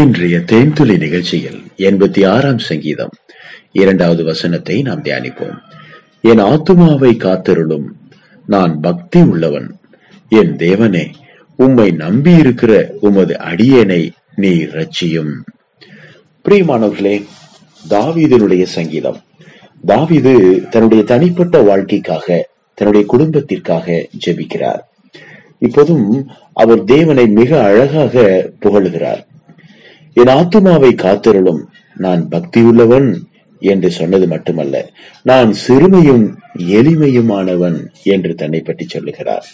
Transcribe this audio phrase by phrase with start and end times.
[0.00, 3.10] இன்றைய தேன்துளி நிகழ்ச்சியில் எண்பத்தி ஆறாம் சங்கீதம்
[3.72, 5.58] இரண்டாவது வசனத்தை நாம் தியானிப்போம்.
[6.20, 7.84] என் ஆத்துமாவை காத்தருளும்
[8.46, 9.76] நான் பக்தி உள்ளவன்.
[10.28, 11.12] என் தேவனே
[11.56, 15.30] உம்மை நம்பி இருக்கிற உமது அடியனை நீ ரட்சியும்
[16.48, 17.24] பிரியமானவர்களே
[17.90, 19.20] தாவீதனுடைய சங்கீதம்.
[19.86, 24.82] தாவீது தன்னுடைய தனிப்பட்ட வாழ்க்கைக்காக தன்னுடைய குடும்பத்திற்காக ஜெபிக்கிறார்.
[25.58, 28.26] இப்போதும் அவர் தேவனை மிக அழகாக
[28.60, 29.22] புகழுகிறார்.
[30.14, 31.62] என் ஆத்துமாவை காத்திருளும்
[31.96, 33.08] நான் பக்தி உள்ளவன்
[33.58, 34.90] என்று சொன்னது மட்டுமல்ல
[35.22, 36.24] நான் சிறுமையும்
[36.58, 39.46] எளிமையுமானவன் என்று தன்னை பற்றி சொல்லுகிறார்.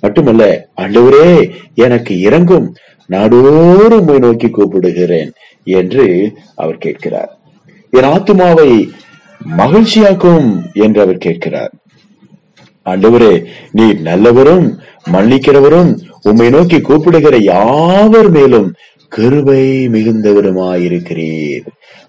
[0.00, 2.74] மட்டுமல்ல ஆண்டவரே எனக்கு இறங்கும்
[3.06, 5.30] நாடோறும் நோக்கி கூப்பிடுகிறேன்
[5.64, 7.38] என்று அவர் கேட்கிறார்.
[7.90, 8.90] என் ஆத்துமாவை
[9.56, 11.72] மகிழ்ச்சியாக்கும் என்று அவர் கேட்கிறார்.
[12.86, 14.78] ஆண்டவரே நீர் நல்லவரும்
[15.10, 15.90] மன்னிக்கிறவரும்
[16.22, 18.74] உம்மை நோக்கி கூப்பிடுகிற யாவர் மேலும்
[19.14, 21.66] கிருபை மிகுந்தவருமாயிருக்கிறீர்.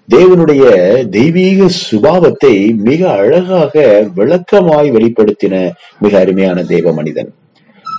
[0.08, 0.64] தேவனுடைய
[1.08, 3.84] தெய்வீக சுபாவத்தை மிக அழகாக
[4.16, 5.54] விளக்கமாய் வெளிப்படுத்தின
[5.98, 7.30] மிக அருமையான தேவ மனிதன்.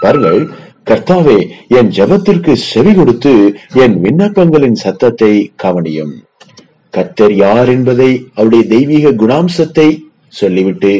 [0.01, 0.41] பாருங்கள்
[0.89, 3.33] கர்த்தாவே என் ஜெபத்திற்கு செவி கொடுத்து
[3.73, 6.13] என் விண்ணப்பங்களின் சத்தத்தை கவனியும்.
[6.93, 9.87] கத்தர் யார் என்பதை அவருடைய தெய்வீக குணாம்சத்தை
[10.27, 10.93] சொல்லிவிட்டு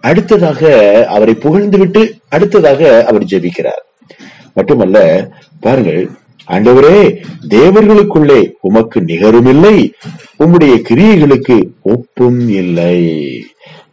[0.00, 0.70] அடுத்ததாக
[1.06, 3.82] அவரை புகழ்ந்துவிட்டு அடுத்ததாக அவர் ஜெபிக்கிறார்.
[4.54, 4.98] மட்டுமல்ல
[5.60, 6.02] பாருங்கள்
[6.50, 9.92] ஆண்டவரே தேவர்களுக்குள்ளே உமக்கு நிகருமில்லை.
[10.38, 13.44] உம்முடைய கிரியைகளுக்கு ஒப்பும் இல்லை.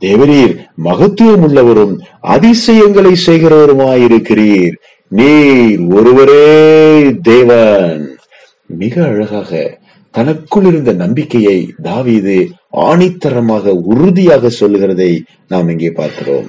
[0.01, 4.73] தேவரீர் மகத்துவம் உள்ளவரும் அதிசயங்களை செய்கிறவருமாயிருக்கிறீர்.
[5.07, 8.17] நீர் ஒருவரே தேவன்.
[8.65, 9.79] மிக அழகாக
[10.11, 16.45] தனக்குள் இருந்த நம்பிக்கையை தாவீது ஆணித்தரமாக உறுதியாக சொல்லுகிறதை நாம் இங்கே பார்க்கிறோம்.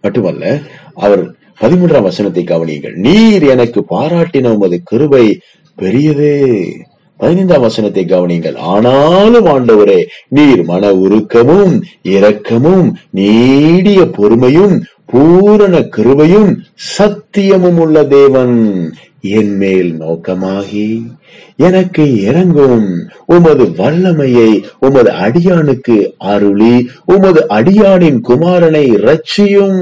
[0.00, 0.60] மட்டுமல்ல
[0.94, 2.94] அவர் பதிமூன்றாம் வசனத்தை கவனியுங்கள்.
[2.94, 5.40] நீர் எனக்கு பாராட்டின உமது கிருபை
[5.74, 6.32] பெரியது.
[7.20, 8.56] பதினைந்தாம் வசனத்தை கவனியுங்கள்.
[8.56, 16.50] ஆனாலும் ஆண்டவரே நீர் மன உருக்கமும் இரக்கமும் நீடிய பொறுமையும் பூரண கிருபையும்
[16.98, 18.56] சத்தியமும் உள்ள தேவன்.
[19.20, 21.02] என் மேல் நோக்கமாகி
[21.56, 22.84] எனக்கு இறங்கும்.
[23.26, 29.80] உமது வல்லமையை உமது அடியானுக்கு அருளி உமது அடியானின் குமாரனை ரட்சியும்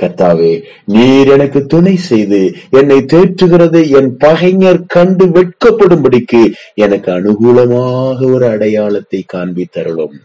[0.00, 0.52] கர்த்தாவே
[0.84, 2.40] நீர் எனக்கு துணை செய்து
[2.70, 10.16] என்னை தேற்றுகிறது என் பகைஞர் கண்டு வெட்கப்படும்படிக்கு எனக்கு அனுகூலமாக ஒரு அடையாளத்தை காண்பித்தருளும்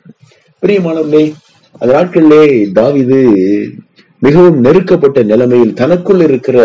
[0.63, 1.25] பிரியமானவர்களே
[1.79, 3.19] அந்த நாட்களிலே தாவிது
[4.21, 6.57] மிகவும் நெருக்கப்பட்ட நிலைமையில் தனக்குள் இருக்கிற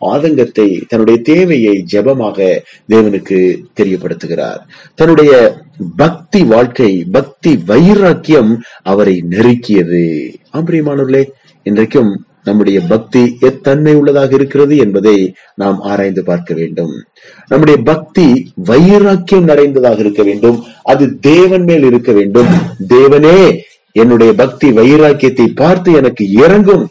[0.00, 2.38] ஆதங்கத்தை தன்னுடைய தேவையை ஜெபமாக
[2.88, 3.38] தேவனுக்கு
[3.80, 4.60] தெரியப்படுத்துகிறார்.
[4.94, 5.32] தன்னுடைய
[5.96, 8.52] பக்தி வாழ்க்கை பக்தி வைராக்கியம்
[8.82, 10.04] அவரை நெருக்கியது.
[10.52, 11.24] ஆம்பிரியமானவர்களே
[11.62, 12.12] இன்றைக்கும்
[12.48, 16.92] நம்முடைய பக்தி எத்தன்மை உள்ளதாக இருக்கிறது என்பதை நாம் ஆராய்ந்து பார்க்க வேண்டும்.
[17.48, 20.64] நம்முடைய பக்தி வைராக்கியம் நிறைந்ததாக இருக்க வேண்டும்.
[20.82, 22.46] அது தேவன் மேல் இருக்க வேண்டும்.
[22.88, 23.58] தேவனே
[23.92, 26.88] என்னுடைய பக்தி வைராக்கியத்தை பார்த்து எனக்கு இறங்கும்.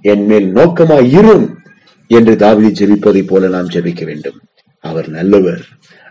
[0.00, 1.58] என் மேல் நோக்கமா இரும்
[2.06, 4.38] என்று தாவிதி ஜெபிப்பதை போல நாம் ஜெபிக்க வேண்டும்.
[4.80, 5.60] அவர் நல்லவர்.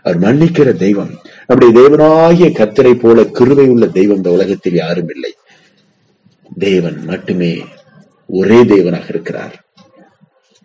[0.02, 1.10] அவர் மன்னிக்கிற தெய்வம்.
[1.46, 5.34] நம்முடைய தேவனாகிய கத்தரை போல கிருவை உள்ள தெய்வம் இந்த உலகத்தில் யாரும் இல்லை.
[6.58, 7.64] தேவன் மட்டுமே.
[8.28, 9.54] ஒரே தேவனாக இருக்கிறார்.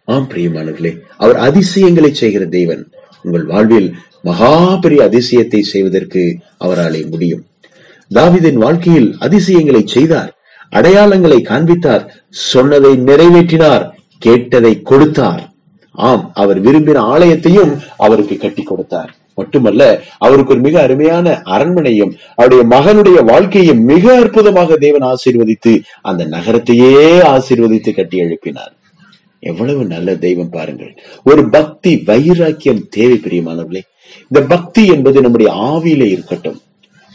[0.06, 2.92] ஆம் பிரியமானவர்களே அவர் அதிசயங்களை செய்கிற தேவன்.
[3.24, 7.44] உங்கள் வாழ்வில் மகா பெரிய அதிசயத்தை செய்வதற்கு அவராலே முடியும்.
[8.12, 10.32] தாவிதின் வாழ்க்கையில் அதிசயங்களை செய்தார்
[10.72, 15.54] அடையாளங்களை காண்பித்தார் சொன்னதை நிறைவேற்றினார் கேட்டதை கொடுத்தார்.
[15.92, 19.16] ஆம் அவர் விரும்பின ஆலயத்தையும் அவருக்கு கட்டி கொடுத்தார்.
[19.36, 27.20] மட்டுமல்ல அவருக்கு ஒரு மிக அருமையான அரண்மனையும் அவருடைய மகனுடைய வாழ்க்கையும் மிக அற்புதமாக தேவன் ஆசீர்வதித்து அந்த நகரத்தையே
[27.22, 28.72] ஆசீர்வதித்து கட்டி எழுப்பினார்.
[29.40, 30.96] எவ்வளவு நல்ல தெய்வம் பாருங்கள்.
[31.24, 33.82] ஒரு பக்தி வைராக்கியம் தேவை பிரியமானவர்களே.
[34.22, 36.60] இந்த பக்தி என்பது நம்முடைய ஆவியிலே இருக்கட்டும்.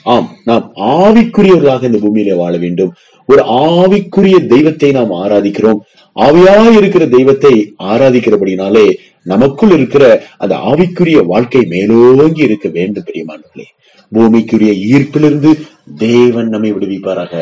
[0.02, 2.92] ஆம் நாம் ஆவிக்குரியவர்களாக இந்த பூமியில வாழ வேண்டும்.
[3.26, 5.78] ஒரு ஆவிக்குரிய தெய்வத்தை நாம் ஆராதிக்கிறோம்.
[6.18, 8.86] ஆவியாய் இருக்கிற தெய்வத்தை ஆராதிக்கிறபடினாலே
[9.22, 10.04] நமக்குள் இருக்கிற
[10.38, 13.66] அந்த ஆவிக்குரிய வாழ்க்கை மேலோங்கி இருக்க வேண்டும் பெரியமானவர்களே.
[14.12, 15.50] பூமிக்குரிய ஈர்ப்பிலிருந்து
[15.96, 17.34] தேவன் நம்மை விடுவிப்பாராக.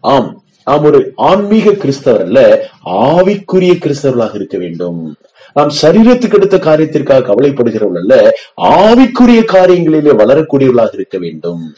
[0.00, 5.16] ஆம் நாம் ஒரு ஆன்மீக கிறிஸ்தவர் அல்ல ஆவிக்குரிய கிறிஸ்தவர்களாக இருக்க வேண்டும்.
[5.54, 11.74] நாம் சரீரத்துக்கு எடுத்த காரியத்திற்காக கவலைப்படுகிறவர்கள் அல்ல ஆவிக்குரிய காரியங்களிலே வளரக்கூடியவர்களாக இருக்க வேண்டும்.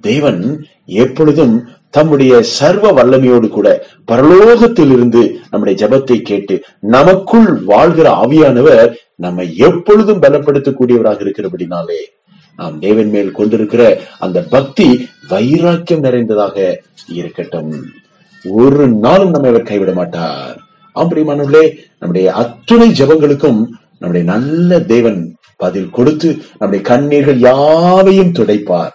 [0.00, 1.54] தேவன் எப்பொழுதும்
[1.96, 3.68] தம்முடைய சர்வ வல்லமையோடு கூட
[4.10, 6.54] பரலோகத்தில் இருந்து நம்முடைய ஜபத்தை கேட்டு
[6.94, 8.90] நமக்குள் வாழ்கிற ஆவியானவர்
[9.24, 12.00] நம்மை எப்பொழுதும் பலப்படுத்தக்கூடியவராக இருக்கிறபடினாலே
[12.58, 13.82] நாம் தேவன் மேல் கொண்டிருக்கிற
[14.24, 14.88] அந்த பக்தி
[15.28, 16.56] வைராக்கியம் நிறைந்ததாக
[17.20, 17.72] இருக்கட்டும்.
[18.44, 20.56] ஒரு நாளும் நம்மை அவர் கைவிட மாட்டார்.
[20.96, 21.64] ஆம்பரியமானவர்களே
[22.00, 23.60] நம்முடைய அத்துணை ஜபங்களுக்கும்
[24.00, 25.20] நம்முடைய நல்ல தேவன்
[25.56, 28.94] பதில் கொடுத்து நம்முடைய கண்ணீர்கள் யாவையும் துடைப்பார்.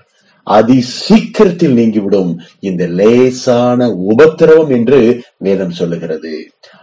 [0.49, 4.99] அதி சீக்கிரத்தில் நீங்கிவிடும் இந்த லேசான உபத்திரவம் என்று
[5.37, 6.33] வேதம் சொல்லுகிறது.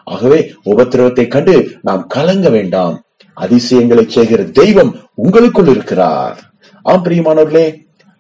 [0.05, 2.97] ஆகவே உபத்திரவத்தை கண்டு நாம் கலங்க வேண்டாம்.
[3.35, 6.39] அதிசயங்களை செய்கிற தெய்வம் உங்களுக்குள் இருக்கிறார்.
[6.83, 7.67] ஆம் பிரியமானவர்களே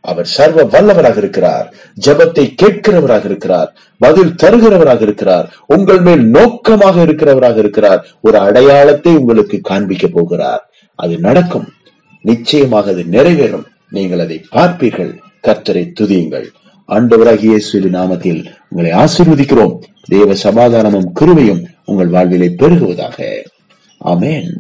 [0.01, 1.75] அவர் சர்வ வல்லவராக இருக்கிறார்.
[2.07, 3.71] ஜெபத்தை கேட்கிறவராக இருக்கிறார்.
[3.99, 5.47] பதில் தருகிறவராக இருக்கிறார்.
[5.67, 8.03] உங்கள் மேல் நோக்கமாக இருக்கிறவராக இருக்கிறார்.
[8.23, 10.63] ஒரு அடையாளத்தை உங்களுக்கு காண்பிக்க போகிறார்.
[10.99, 11.69] அது நடக்கும்.
[12.23, 13.67] நிச்சயமாக அது நிறைவேறும்.
[13.91, 15.13] நீங்கள் அதை பார்ப்பீர்கள்.
[15.47, 16.45] கர்த்தரை துதியுங்கள்.
[16.89, 19.79] ஆண்டவராகிய இயேசுவின் நாமத்தில் உங்களை ஆசீர்வதிக்கிறோம்.
[20.05, 23.45] தேவ சமாதானமும் கிருமையும் உங்கள் வாழ்விலே பெருகுவதாக.
[24.05, 24.51] அமேன்